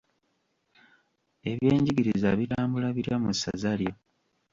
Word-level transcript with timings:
Ebyenjigiriza 1.51 2.29
bitambula 2.39 2.87
bitya 2.95 3.15
mu 3.23 3.31
ssaza 3.35 3.71
lyo? 3.79 3.91